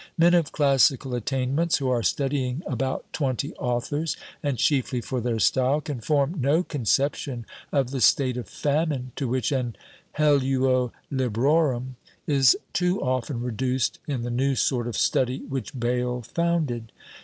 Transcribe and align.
Men 0.17 0.33
of 0.33 0.51
classical 0.51 1.13
attainments, 1.13 1.77
who 1.77 1.87
are 1.89 2.01
studying 2.01 2.63
about 2.65 3.05
twenty 3.13 3.53
authors, 3.57 4.17
and 4.41 4.57
chiefly 4.57 4.99
for 4.99 5.21
their 5.21 5.37
style, 5.37 5.79
can 5.79 6.01
form 6.01 6.33
no 6.41 6.63
conception 6.63 7.45
of 7.71 7.91
the 7.91 8.01
state 8.01 8.35
of 8.35 8.47
famine 8.49 9.11
to 9.15 9.27
which 9.27 9.51
an 9.51 9.75
"helluo 10.17 10.91
librorum" 11.11 11.97
is 12.25 12.57
too 12.73 12.99
often 12.99 13.41
reduced 13.41 13.99
in 14.07 14.23
the 14.23 14.31
new 14.31 14.55
sort 14.55 14.87
of 14.87 14.97
study 14.97 15.41
which 15.47 15.79
Bayle 15.79 16.23
founded. 16.23 16.91